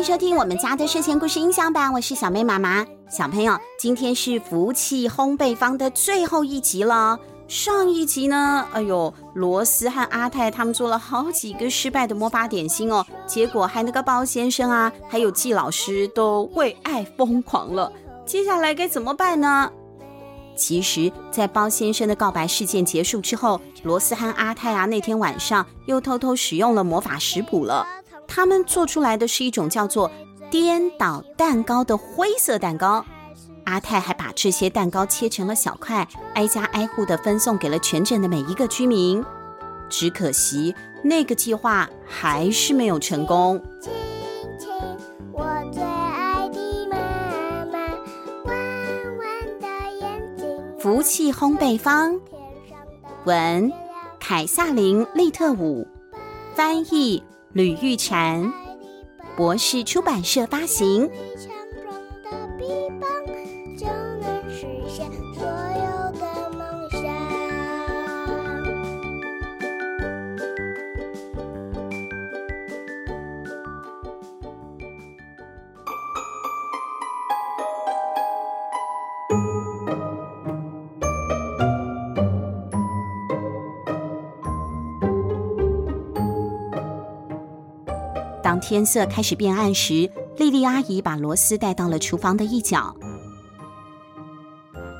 [0.00, 2.86] 迎收听我们家的睡前故事音享版，我是小妹妈妈。
[3.10, 7.18] 小朋友，今天是福气烘焙坊的最后一集了。
[7.46, 17.92] 上一集呢，哎呦，罗斯和阿泰他们做了好几个失败的魔法点心哦，结果还那个包先生啊，还有季老师都为爱疯狂了。
[18.24, 19.70] 接下来该怎么办呢？
[20.56, 27.86] 其实，在包先生的告白事件结束之后，罗斯和阿泰啊，那天晚上又偷偷使用了魔法食谱了。
[28.32, 30.08] 他们做出来的是一种叫做
[30.50, 33.04] 颠倒蛋糕的灰色蛋糕。
[33.64, 39.22] 阿泰还把这些蛋糕切成了小块，挨家挨户的分送给了全镇的每一个居民。
[39.88, 43.60] 只可惜那个计划还是没有成功。
[43.82, 43.90] 亲
[44.58, 44.70] 亲
[45.32, 46.96] 我最爱的妈
[47.66, 47.78] 妈，
[48.44, 48.56] 弯
[49.18, 49.66] 弯的
[50.00, 50.46] 眼睛。
[50.78, 52.20] 福气烘焙坊，
[53.24, 53.72] 文
[54.20, 55.86] 凯萨琳·利特伍，
[56.54, 57.22] 翻译。
[57.52, 58.52] 吕玉婵，
[59.36, 61.10] 博士出版社发行。
[88.60, 92.94] 天色开始变暗时，莉莉阿姨把罗斯带到了厨房的一角。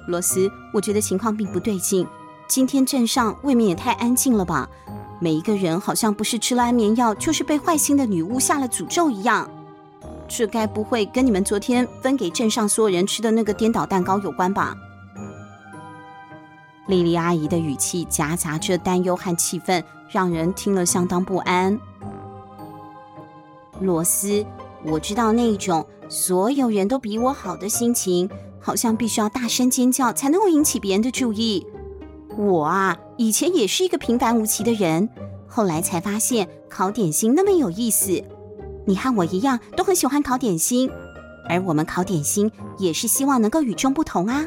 [0.08, 2.06] 罗斯，我觉得情况并不对劲。
[2.48, 4.68] 今天镇上未免也太安静了吧？
[5.20, 9.48] 每一个人好像不是吃了安眠药，就是被坏心的女巫下了诅咒一样。
[10.26, 14.74] 这该不会跟你们昨天分给镇上所有人吃的那个颠倒蛋糕有关吧？
[16.86, 21.78] 莉莉阿姨的语气夹杂着担忧和气愤，让人听了相当不安。
[23.80, 24.44] 罗斯，
[24.84, 28.28] 我知道那种所有人都比我好的心情，
[28.60, 31.66] 好像必须要大声尖叫才能够引起别人的注意。
[32.36, 35.08] 我啊，以前也是一个平凡无奇的人，
[35.46, 38.22] 后来才发现烤点心那么有意思。
[38.86, 40.90] 你和我一样都很喜欢烤点心，
[41.48, 44.46] 而我们烤点心也是希望能够与众不同啊。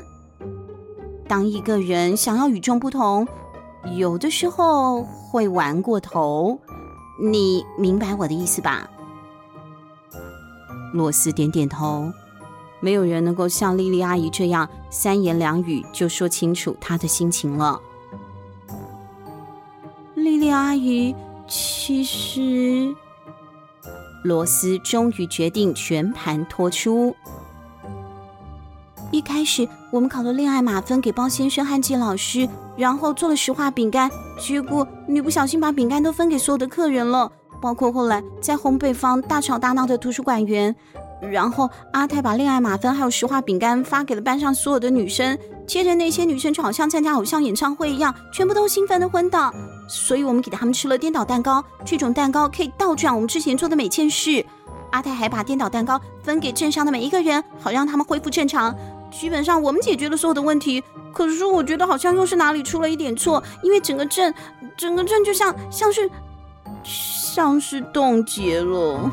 [1.27, 3.27] 当一个人想要与众不同，
[3.95, 6.59] 有的时候会玩过头。
[7.21, 8.89] 你明白我的意思吧？
[10.93, 12.13] 罗斯点点头，
[12.79, 17.81] 没有人能够像莉莉阿姨这样三言两语就说清楚她的心情了。
[20.13, 21.13] 莉莉阿姨，
[21.47, 22.95] 其实，
[24.23, 27.15] 罗斯终于决定全盘托出。
[29.11, 34.09] 一开始，我们考了恋爱马芬给包先生和季老师，然后做了石化饼干，
[34.39, 37.31] 结果你不小心把饼干都分给所有的客人了。
[37.63, 40.75] 包括后来在烘焙坊大吵大闹的图书馆员，
[41.22, 49.53] 然后阿泰把恋爱马芬还有石化饼干发给了班上所有的女生，接着那些女生就好像参加偶像演唱会一样，全部都兴奋的昏倒。
[49.88, 54.45] 所以我们给他们吃了颠倒蛋糕，这种蛋糕可以倒转我们之前做的每件事。
[54.91, 58.75] 阿泰还把颠倒蛋糕分给镇上的每一个人，好让他们恢复正常。
[59.09, 64.34] 基本上我们解决了所有的问题，可是我觉得好像又是哪里出了一点错，因为整个镇，
[64.75, 66.12] 整个镇就像像是。
[67.35, 69.11] 像是冻结了。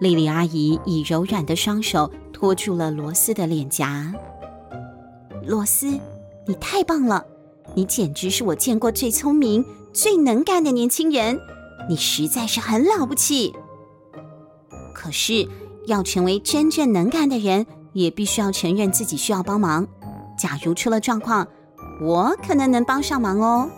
[0.00, 4.12] 莉莉阿姨以柔软的双手托住了罗斯的脸颊。
[5.46, 5.86] 罗斯，
[6.44, 7.24] 你太棒了！
[7.76, 11.38] 你简直是我见过最聪明、最能干的年轻人。
[11.88, 13.54] 你实在是很了不起。
[14.92, 15.48] 可是，
[15.86, 17.64] 要成为真正能干的人，
[17.98, 19.86] 也必须要承认自己需要帮忙。
[20.38, 21.46] 假如出了状况，
[22.00, 23.68] 我可能能帮上忙哦，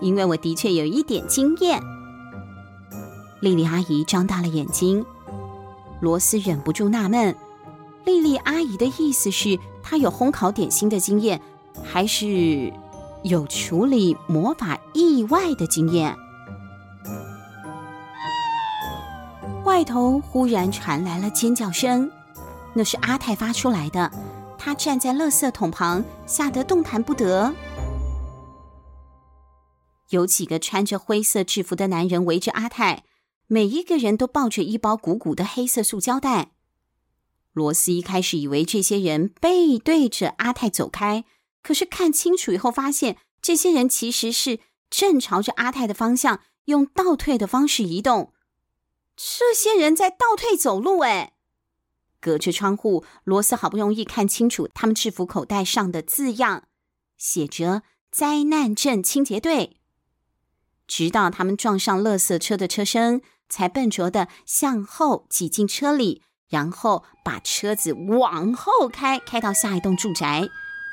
[0.00, 1.80] 因为我的确有一点经验。
[3.40, 5.04] 莉莉阿姨张大了眼睛，
[6.00, 7.34] 罗斯忍不住纳闷：
[8.04, 11.40] 莉莉阿姨的意思是她有烘烤点心的经验，
[11.82, 12.70] 还是
[13.22, 16.14] 有处理魔法意外的经验？
[19.64, 22.10] 外头忽然传来了尖叫声。
[22.74, 24.10] 那是阿泰发出来的，
[24.58, 27.52] 他站在垃圾桶旁，吓得动弹不得。
[30.10, 33.04] 有几个穿着灰色制服的男人围着阿泰，
[33.46, 36.52] 每一个人都抱着一包鼓鼓的黑色塑胶袋。
[37.52, 41.24] 罗斯一开始以为这些人背对着阿泰走开，
[41.62, 48.32] 可是看清楚以后发现，这些人其实是正朝着阿泰的方向，用倒退的方式移动。
[49.16, 51.32] 这些人在倒退走路，哎。
[52.20, 56.64] 隔着窗户，罗斯好不容易看清楚他们制服口袋上的字样，
[57.16, 59.78] 写着灾难镇清洁队。
[60.86, 70.48] 直到他们撞上垃圾车的车身，才笨拙的向后挤进车里，然后把车子往后开，开到下一栋住宅，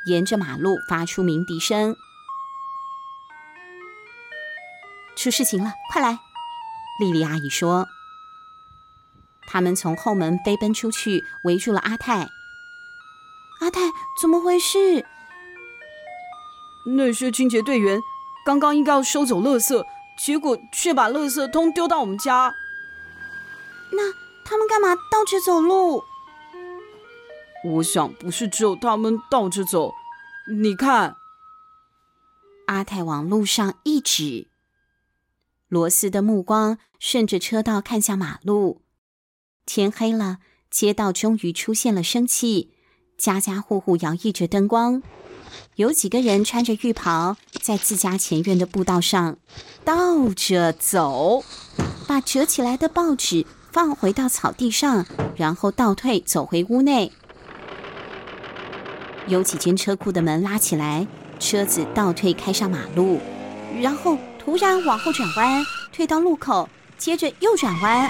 [0.07, 1.95] 沿着马路发出鸣笛声。
[5.15, 6.19] 出事情了，快来！
[6.99, 7.87] 莉莉阿姨说。
[9.47, 12.29] 他们从后门飞奔出去，围住了阿泰。
[13.61, 13.91] 阿泰，
[14.21, 15.05] 怎么回事？
[16.95, 17.99] 那些清洁队员
[18.45, 19.83] 刚刚应该要收走垃圾，
[20.19, 22.53] 结果却把垃圾通丢到我们家。
[23.91, 24.13] 那
[24.45, 26.03] 他们干嘛倒着走路？
[27.63, 29.93] 我想不是只有他们倒着走。
[30.61, 31.15] 你看，
[32.67, 34.47] 阿泰往路上一指。
[35.67, 38.81] 罗斯的目光顺着车道看向马路。
[39.67, 40.37] 天黑了，
[40.71, 42.71] 街道终于出现了生气，
[43.17, 45.03] 家家户户摇曳着灯光。
[45.75, 49.37] 有几个人穿着浴袍，在自家前院的步道上
[49.83, 51.43] 倒着走，
[52.07, 55.05] 把折起来的报纸放回到草地上，
[55.35, 57.11] 然后倒退走回屋内。
[59.27, 61.05] 有几间车库的门拉起来，
[61.39, 63.19] 车子倒退开上马路，
[63.81, 65.61] 然后突然往后转弯，
[65.91, 68.09] 退到路口，接着又转弯。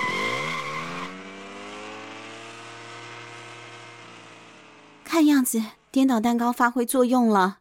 [5.18, 5.60] 看样子，
[5.90, 7.58] 颠倒蛋糕发挥作用了。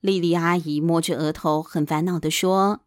[0.00, 2.80] 莉莉阿姨摸着额头，很烦恼地说：“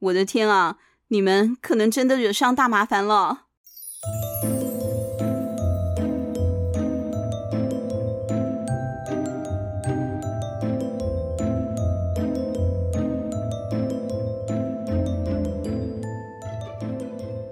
[0.00, 0.76] 我的天啊，
[1.08, 3.44] 你们可能真的惹上大麻烦了。”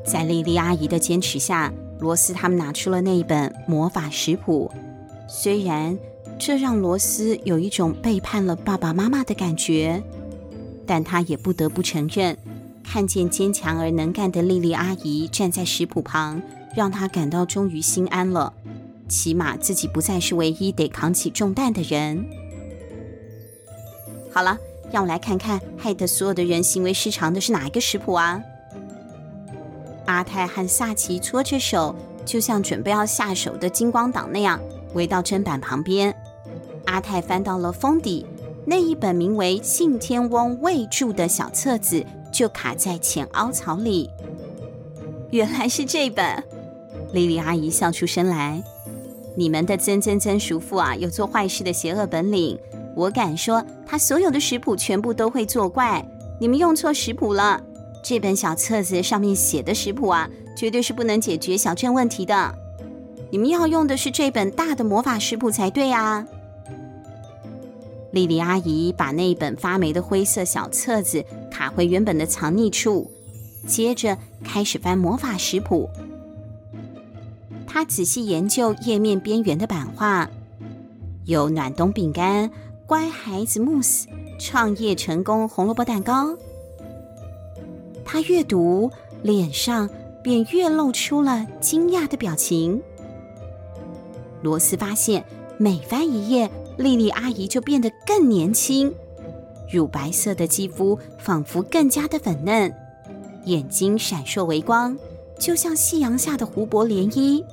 [0.05, 4.71] 在莉莉阿姨的坚持下，罗斯他们拿出了那一本魔法食谱。
[5.31, 5.97] 虽然
[6.39, 10.03] 这让罗斯有一种背叛了爸爸妈妈的感觉，
[10.87, 12.37] 但他也不得不承认，
[12.83, 16.41] 看见坚强而能干的莉莉阿姨站在食谱旁，
[16.75, 18.55] 让他感到终于心安了。
[19.07, 22.25] 起码自己不再是唯一得扛起重担的人。
[24.33, 24.57] 好了，
[24.91, 28.43] 让我来看看害得所有的人行为失常的是哪一个食谱啊？
[30.07, 34.59] 阿泰和萨奇搓着手，就像准备要下手的金光党那样。
[34.94, 36.14] 围到砧板旁边，
[36.87, 38.26] 阿泰翻到了封底，
[38.64, 44.11] 那一本名为《信天翁未著》的小册子就卡在浅凹槽里。
[45.31, 46.43] 原来是这本，
[47.12, 48.62] 莉莉阿姨笑出声来。
[49.37, 52.58] 你们的曾曾曾叔父啊，有做坏事的邪恶本领。
[52.96, 56.05] 我敢说，他所有的食谱全部都会作怪。
[56.40, 57.62] 你们用错食谱了，
[58.02, 62.55] 这本小册子上面写的食谱啊，绝对是不能解决小镇问题的。
[63.31, 66.27] 你们要用的是这本大的魔法食谱才对啊！
[68.11, 73.11] 莉莉阿姨把那本发霉的灰色小册子卡回原本的藏匿处，
[73.67, 75.91] 接着开始翻魔法食谱。
[77.67, 80.31] 她仔细研究页面边缘的版画，
[81.26, 82.50] 有暖冬饼干、
[82.87, 84.07] 乖孩子慕斯、
[84.38, 86.35] 创业成功红萝卜蛋糕。
[88.07, 88.91] 她越读，
[89.23, 89.88] 脸上
[90.25, 92.83] 便越露出了惊讶的表情。
[94.42, 95.25] 罗斯发现，
[95.59, 98.95] 每翻一页，莉莉阿姨就变得更年轻，
[99.73, 102.73] 乳白色的肌肤仿佛更加的粉嫩，
[103.45, 104.97] 眼睛闪烁微光，
[105.38, 107.45] 就像夕阳下的湖泊涟漪。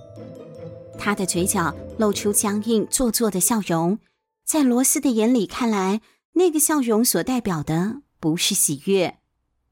[0.97, 3.99] 她的嘴角露出僵硬做作的笑容，
[4.45, 6.01] 在罗斯的眼里看来，
[6.33, 9.17] 那个笑容所代表的不是喜悦，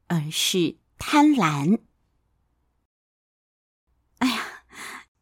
[0.08, 1.80] 而是贪婪。
[4.18, 4.42] 哎呀，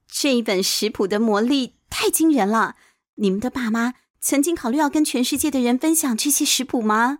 [0.07, 1.75] 这一本食谱的魔力！
[1.91, 2.75] 太惊人了！
[3.15, 7.19] 你们的爸妈曾经考虑要跟全世界的人分享这些食谱吗？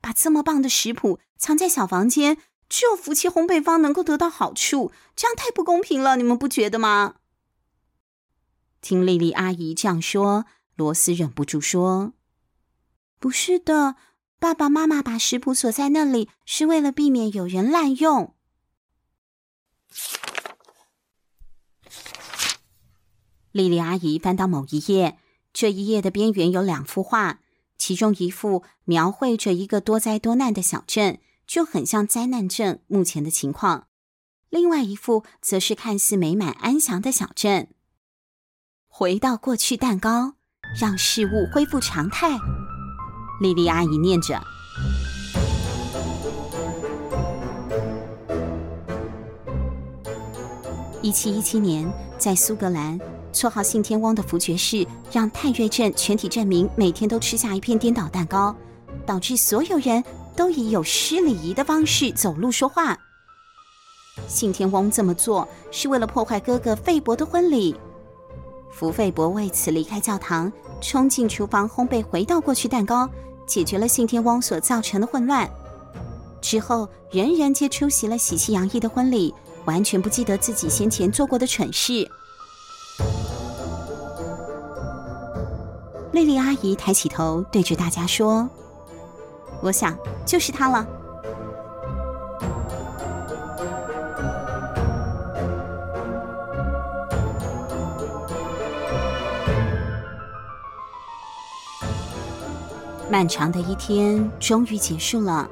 [0.00, 2.36] 把这么棒的食谱藏在小房间，
[2.68, 7.16] 只有福气烘焙坊能够得到好处，这样太不公平了，你们不觉得吗？
[8.80, 10.44] 听莉莉阿姨这样说，
[10.76, 12.12] 罗斯忍不住说
[13.18, 13.96] ：“不是的，
[14.38, 18.34] 爸爸妈妈把食谱锁在那里，是为了避免有人滥用。”
[23.52, 25.18] 莉莉阿姨翻到某一页，
[25.52, 27.40] 这一页的边缘有两幅画，
[27.76, 33.88] 其中一幅描绘着一个多灾多难的小镇，就很像灾难镇目前的情况；
[34.48, 37.68] 另外一幅则是看似美满安详的小镇。
[38.88, 40.36] 回到过去，蛋糕
[40.80, 42.38] 让事物恢复常态。
[43.42, 44.42] 莉莉阿姨念着
[51.02, 52.98] ：“一七一七年，在苏格兰。”
[53.32, 58.54] 绰号信天翁的福爵士让泰瑞镇全体镇民每天都吃下一片颠倒蛋糕，
[59.06, 60.02] 导致所有人
[60.36, 62.96] 都以有失礼仪的方式走路说话。
[64.28, 67.74] 信天翁这么做是为了破坏哥哥费伯的婚礼。
[68.70, 73.08] 福费伯为此离开教堂，冲进厨房烘焙回到过去蛋糕，
[73.46, 75.48] 解决了信天翁所造成的混乱。
[76.40, 79.34] 之后，人人皆出席了喜气洋溢的婚礼，
[79.64, 82.06] 完全不记得自己先前做过的蠢事。
[86.12, 88.46] 莉莉阿姨抬起头，对着大家说
[89.62, 90.86] ：“我想就是他了。”
[103.10, 105.48] 漫长的一天终于结束了。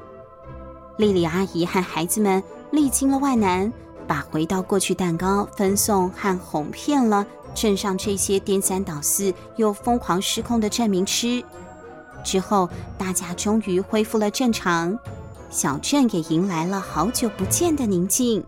[0.97, 3.73] 莉莉阿姨和孩子们历经了万难，
[4.07, 11.43] 把回到过去蛋糕分送和哄骗了镇上这些颠三倒四又疯狂失控的镇民吃。
[12.23, 14.97] 之后，大家终于恢复了正常，
[15.49, 18.43] 小镇也迎来了好久不见的宁静。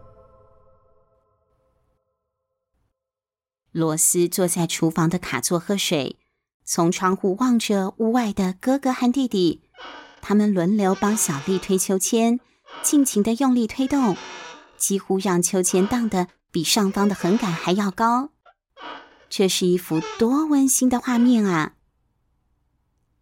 [3.72, 6.18] 罗斯坐在厨房的卡座喝水，
[6.64, 9.64] 从窗户望着屋外的哥哥和弟弟。
[10.22, 12.40] 他们轮流帮小丽推秋千，
[12.84, 14.16] 尽情的用力推动，
[14.78, 18.30] 几乎让秋千荡得比上方的横杆还要高。
[19.36, 21.74] 这是一幅多温馨的画面啊！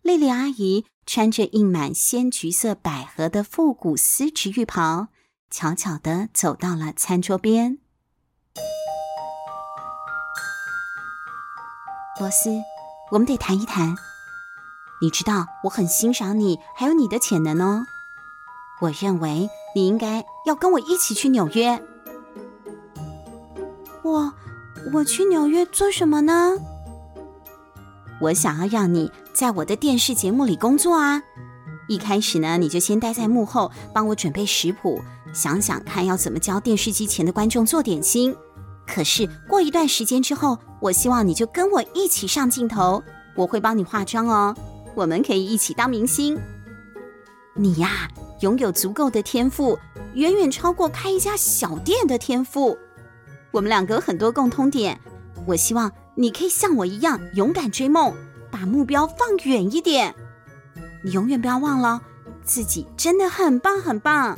[0.01, 5.07] 莉莉阿姨穿着印满鲜橘色百合的复古丝质浴袍，
[5.49, 7.77] 悄悄地走到了餐桌边。
[12.19, 12.61] 罗斯，
[13.11, 13.95] 我们得谈一谈。
[15.01, 17.85] 你知道我很欣赏你，还有你的潜能哦。
[18.81, 21.81] 我认为你应该要跟我一起去纽约。
[24.03, 24.33] 我，
[24.93, 26.57] 我去纽约做什么呢？
[28.19, 31.21] 我想要让你在我的电视节目里工作啊。
[31.87, 35.01] 一开始呢，你就先待在幕后，帮我准备食谱，
[35.33, 38.35] 想想看要怎么教电视机前的观众做点心。
[38.87, 43.01] 可是过一段时间之后，我希望你就跟我一起上镜头，
[43.35, 44.55] 我会帮你化妆哦。
[44.95, 46.39] 我们可以一起当明星。
[47.55, 48.07] 你呀，
[48.41, 49.77] 拥有足够的天赋，
[50.13, 52.77] 远远超过开一家小店的天赋。
[53.51, 54.99] 我们两个有很多共通点。
[55.45, 58.13] 我希望你可以像我一样勇敢追梦，
[58.49, 60.13] 把目标放远一点。
[61.03, 62.01] 你永远不要忘了，
[62.43, 64.37] 自己真的很棒很棒。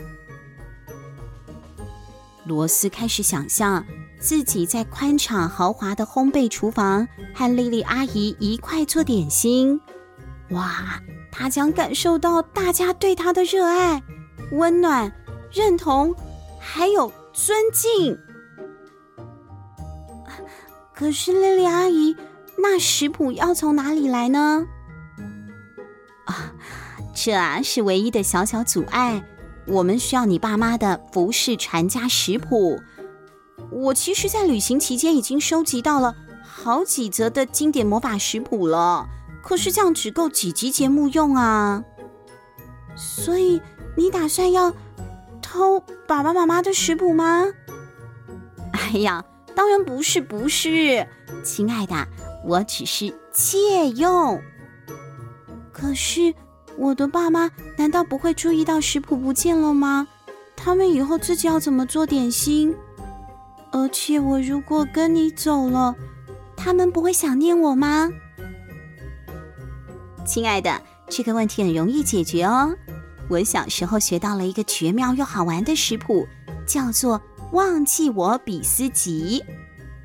[2.46, 3.86] 罗斯开始想象
[4.20, 9.80] 自己在宽敞豪华的烘焙厨房，和莉莉阿姨一块做点心。
[10.50, 11.02] 哇，
[11.32, 14.02] 他将感受到大家对他的热爱、
[14.52, 15.12] 温暖、
[15.52, 16.16] 认同，
[16.60, 18.18] 还有尊敬。
[20.94, 22.16] 可是莉莉阿姨，
[22.58, 24.66] 那食谱要从哪里来呢？
[26.26, 26.54] 啊，
[27.14, 29.24] 这啊是唯一的小小阻碍。
[29.66, 32.80] 我们需要你爸妈的服饰传家食谱。
[33.72, 39.08] 我其实，在旅行期间已经收集到了好几则的经典魔法食谱了。
[39.42, 41.84] 可是这样只够几集节目用啊！
[42.96, 43.62] 所以
[43.98, 44.74] 你打算要
[45.42, 47.46] 偷爸爸妈妈的食谱吗？
[48.72, 49.24] 哎呀，
[49.56, 51.08] 当然不是，不是，
[51.44, 52.08] 亲爱的，
[52.46, 54.42] 我只是借用。
[55.72, 56.34] 可是
[56.78, 60.08] 我的爸妈难道不会注意到食谱不见了吗？
[60.56, 62.76] 他们以后自己要怎么做点心？
[63.72, 65.96] 而且我如果跟你走了，
[66.56, 68.10] 他们不会想念我吗？
[70.26, 72.74] 亲爱的，这个问题很容易解决哦。
[73.30, 76.28] 我小时候学到了一个绝妙又好玩的食谱，
[76.66, 77.20] 叫做
[77.54, 79.44] “忘记我比斯吉”。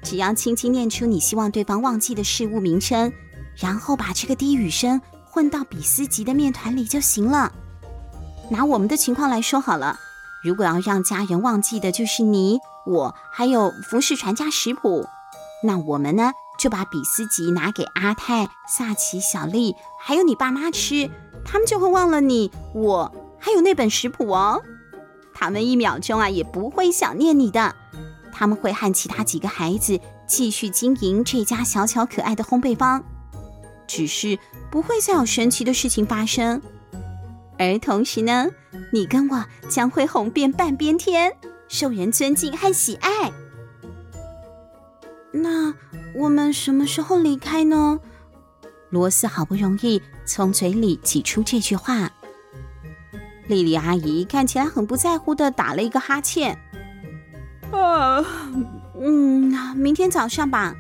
[0.05, 3.13] 只要轻轻念出你希望对方忘记的事物名称，
[3.57, 7.53] 然后把这个低语声混到比斯吉的面团里就行了。
[8.51, 9.99] 拿我们的情况来说好了，
[10.45, 15.07] 如果要让家人忘记的就是你、我，还有服饰传家食谱，
[15.65, 16.33] 那我们呢？
[16.59, 21.09] 就把比斯吉拿给阿泰、萨奇、小丽，还有你爸妈吃，
[21.45, 24.61] 他们就会忘了你、我，还有那本食谱哦。
[25.39, 27.77] 他们一秒钟啊也不会想念你的，
[28.33, 33.05] 他们会和其他几个孩子继续经营这家小巧可爱的烘焙坊，
[33.87, 34.37] 只是
[34.69, 36.61] 不会再有神奇的事情发生。
[37.57, 38.49] 而同时呢，
[38.93, 41.33] 你跟我将会红遍半边天，
[41.69, 43.31] 受人尊敬和喜爱。
[45.31, 45.73] 那。
[46.15, 48.01] 我们什么时候离开呢？
[48.89, 52.11] 罗斯好不容易从嘴里挤出这句话。
[53.49, 56.57] 莉莉阿姨看起来很不在乎的打了一个哈欠。
[57.73, 58.25] 啊，
[59.01, 60.75] 嗯，明天早上吧，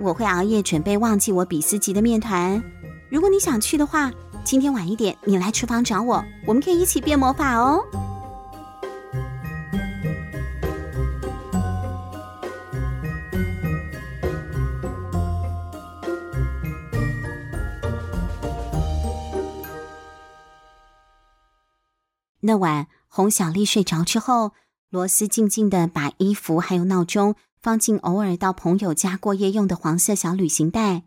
[0.00, 2.62] 我会熬夜准备忘记我比斯吉的面团。
[3.10, 4.10] 如果你想去的话，
[4.42, 7.84] 今天晚一点你来厨房找我，我们可以一起变魔法哦。
[22.48, 24.54] 那晚，哄小丽睡着之后，
[24.88, 31.02] 罗斯静静地把衣服还有闹钟放进偶尔到朋友家过夜用的黄色小旅行袋，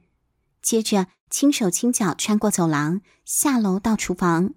[0.62, 4.54] 接着轻手轻脚穿过走廊，下楼到厨房。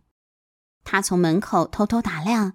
[0.84, 2.52] 他从门口偷偷打量，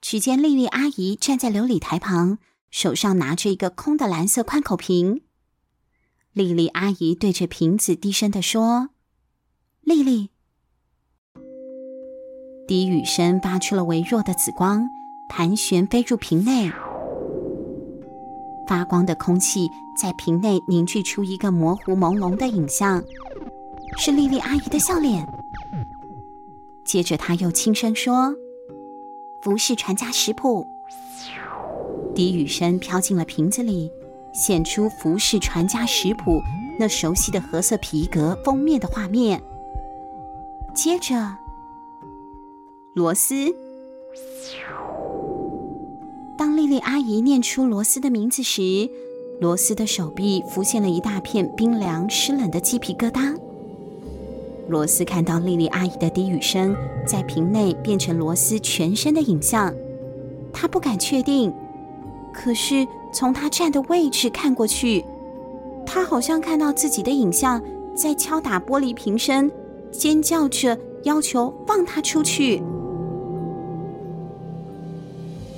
[0.00, 2.38] 只见丽丽阿姨站在琉璃台旁，
[2.72, 5.22] 手上拿着一个空的蓝色宽口瓶。
[6.32, 8.88] 丽丽阿姨对着瓶子低声地说
[9.82, 10.30] ：“丽丽。”
[12.70, 14.88] 低语声发出了微弱的紫光，
[15.28, 16.70] 盘旋飞入瓶内。
[18.64, 19.68] 发光的空气
[20.00, 23.02] 在瓶内凝聚出一个模糊朦胧的影像，
[23.98, 25.26] 是莉莉阿姨的笑脸。
[26.84, 28.32] 接着，她又轻声说
[29.42, 30.64] ：“服饰传家食谱。”
[32.14, 33.90] 低语声飘进了瓶子里，
[34.32, 36.38] 显出《服饰传家食谱》
[36.78, 39.42] 那熟悉的褐色皮革封面的画面。
[40.72, 41.39] 接着。
[43.00, 43.34] 罗斯。
[46.36, 48.90] 当丽丽阿姨念出罗斯的名字时，
[49.40, 53.34] 罗斯的手臂浮现了一大片冰凉湿冷的鸡皮疙瘩。
[54.68, 56.76] 罗斯看到莉莉阿姨的低语声
[57.06, 59.74] 在瓶内变成罗斯全身的影像，
[60.52, 61.50] 他不敢确定，
[62.34, 65.02] 可是从他站的位置看过去，
[65.86, 67.62] 他好像看到自己的影像
[67.94, 69.50] 在敲打玻璃瓶身，
[69.90, 72.62] 尖叫着要求放他出去。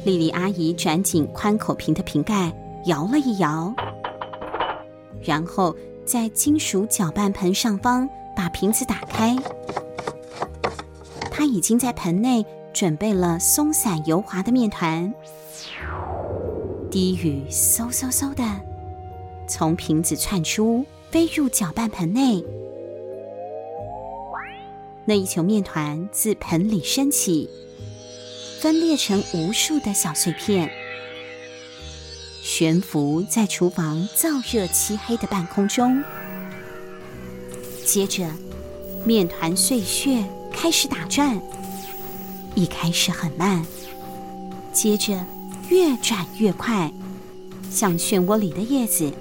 [0.05, 2.53] 莉莉阿姨转紧宽口瓶的瓶盖，
[2.87, 3.73] 摇了一摇，
[5.23, 9.37] 然后在金属搅拌盆上方把瓶子打开。
[11.31, 15.13] 她已经在盆内准备了松散油滑的面团。
[16.91, 18.43] 低语嗖嗖嗖的
[19.47, 22.45] 从瓶子窜出，飞入搅拌盆内。
[25.05, 27.49] 那一球面团自盆里升起。
[28.63, 30.71] 分裂成无数的小碎片，
[32.45, 36.01] 悬浮在厨房燥热漆黑的半空中。
[37.85, 38.31] 接着，
[39.05, 41.43] 面团碎屑开始打转，
[42.55, 43.67] 一开始很慢，
[44.73, 45.27] 接着
[45.69, 46.89] 越转越快，
[47.69, 49.13] 像漩涡里的叶子。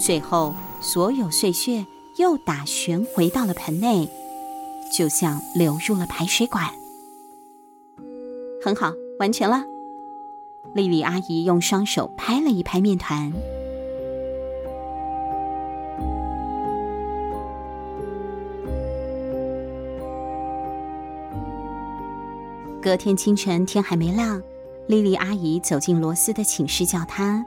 [0.00, 1.84] 最后，所有碎屑
[2.16, 4.08] 又打旋回到了盆内，
[4.90, 6.72] 就像流入了排水管。
[8.66, 9.62] 很好，完成了。
[10.74, 13.32] 丽丽阿姨用双手拍了一拍面团。
[22.82, 24.42] 隔天清晨，天还没亮，
[24.88, 27.46] 丽丽阿姨走进罗斯的寝室，叫他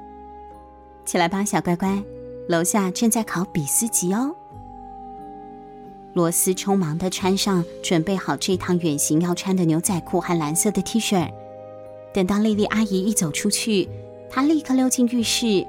[1.03, 2.01] 起来吧，小乖乖，
[2.47, 4.33] 楼下正在烤比斯吉哦。
[6.19, 11.31] 罗斯匆忙地穿上准备好这趟远行要穿的牛仔裤和蓝色的 T 恤。
[12.11, 13.87] 等到莉莉阿姨一走出去，
[14.29, 15.65] 他立刻溜进浴室，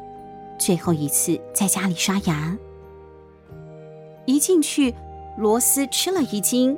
[0.58, 2.58] 最后一次在家里刷牙。
[4.26, 4.92] 一进去，
[5.38, 6.76] 罗斯吃了一惊，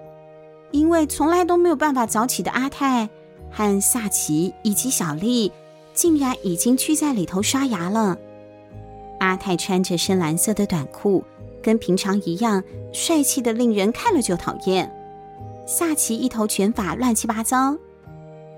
[0.70, 3.08] 因为从来都没有办法早起的阿泰
[3.50, 5.50] 和萨奇以及小丽，
[5.94, 8.18] 竟然已经去在里头刷牙了。
[9.20, 11.24] 阿泰穿着深蓝色的短裤。
[11.62, 14.92] 跟平常一样，帅气的令人看了就讨厌。
[15.66, 17.74] 萨奇一头卷发，乱七八糟。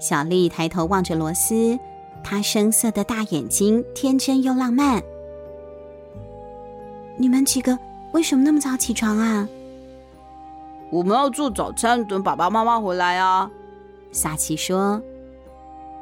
[0.01, 1.79] 小丽抬头望着罗斯，
[2.25, 5.03] 他深色的大眼睛天真又浪漫。
[7.17, 7.79] 你们几个
[8.13, 9.49] 为什么那么早起床啊？
[10.91, 13.51] 我们要做早餐，等爸爸妈妈回来啊。
[14.11, 15.01] 萨奇说：“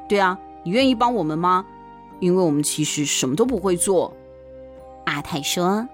[0.08, 1.64] 对啊，你愿意帮我们吗？
[2.20, 4.12] 因为我们其实什么都不会做。”
[5.04, 5.86] 阿泰说。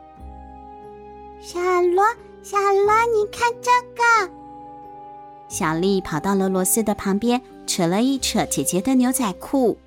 [1.41, 2.05] 小罗，
[2.43, 4.35] 小罗，你看这个。
[5.49, 9.79] 小丽跑到了罗斯的旁边，扯了一扯姐姐的牛仔裤。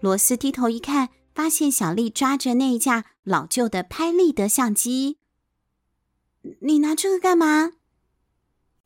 [0.00, 5.18] 罗斯低头一看，发现小丽抓着那一架老旧的拍立得相机。
[6.62, 7.72] 你拿这个干嘛？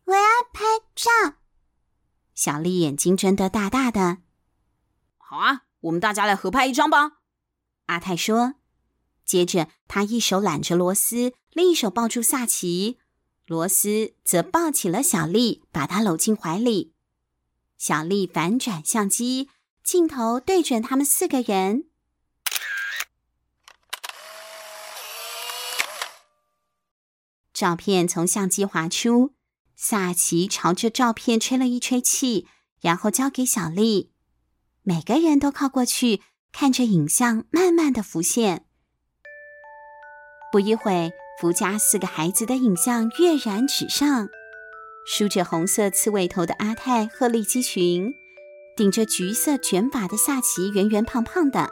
[0.07, 0.21] 我要
[0.53, 1.37] 拍照。
[2.35, 4.19] 小丽眼睛睁得大大的。
[5.17, 7.19] 好啊，我们大家来合拍一张吧。
[7.87, 8.55] 阿泰说。
[9.25, 12.99] 接着，他一手揽着罗斯，另一手抱住萨奇，
[13.47, 16.93] 罗斯则抱起了小丽，把她搂进怀里。
[17.79, 19.49] 小丽反转相机，
[19.85, 21.85] 镜头对准他们四个人。
[27.53, 29.33] 照片从相机滑出，
[29.77, 32.49] 萨奇朝着照片吹了一吹气，
[32.81, 34.13] 然后交给小丽。
[34.83, 38.67] 每个人都靠过去，看着影像慢慢的浮现。
[40.51, 44.29] 不一会，福家四个孩子的影像跃然纸上，
[45.05, 48.15] 梳着红色刺猬头的阿泰鹤立鸡群，
[48.77, 51.71] 顶着橘色卷发的萨奇圆圆胖胖的，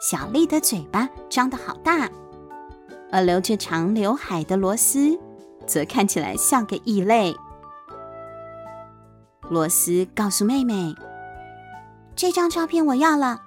[0.00, 2.08] 小丽的嘴巴张得好大，
[3.10, 5.18] 而留着长刘海的罗斯
[5.66, 7.34] 则看起来像个异类。
[9.50, 10.94] 罗斯告诉妹妹
[12.14, 13.40] ：“这张照片我要了。”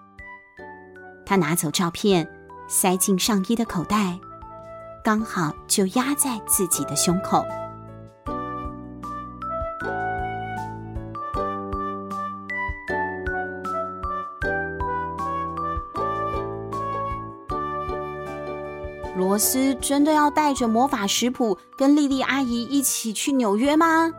[1.26, 2.28] 她拿走照片，
[2.68, 4.20] 塞进上衣的口袋。
[5.04, 7.44] 刚好就压在自己的胸口。
[19.18, 24.12] 罗斯真的要带着魔法食谱跟莉莉阿姨一起去纽约吗？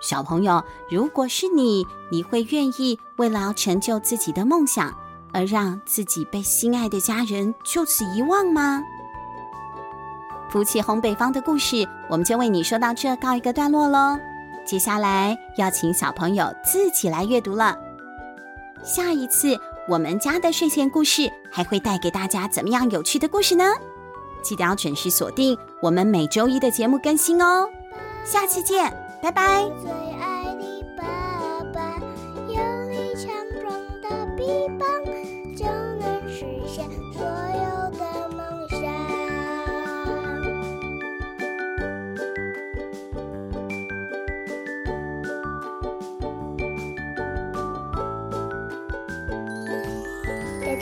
[0.00, 4.92] 小朋友，如果是你，你会愿意为了成就自己的梦想，
[5.32, 8.82] 而让自己被心爱的家人就此遗忘吗？
[10.52, 14.18] 夫妻烘焙坊的故事，我们就为你说到这，告一个段落喽。
[14.66, 17.74] 接下来要请小朋友自己来阅读了。
[18.84, 23.64] 下一次我们家的睡前故事还会带给大家怎么样有趣的故事呢？
[24.42, 27.66] 记得要准时锁定我们每周一的节目更新哦。
[28.22, 30.11] 下期见，拜拜。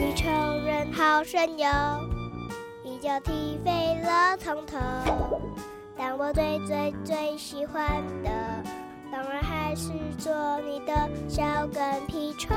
[0.01, 0.31] 地球
[0.65, 1.69] 人好神游，
[2.83, 4.79] 一脚踢飞了从头。
[5.95, 8.31] 但我最最最喜欢的，
[9.13, 10.33] 当然还是做
[10.63, 12.57] 你的小跟屁虫。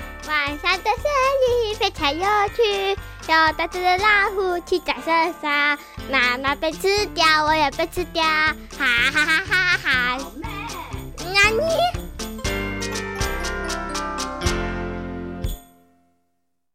[0.27, 1.03] 晚上的森
[1.47, 5.77] 林非常有趣，有大只的老虎去打蛇山，
[6.09, 10.17] 妈妈被吃掉，我也被吃掉，哈哈哈哈哈哈！
[11.17, 12.00] 那你。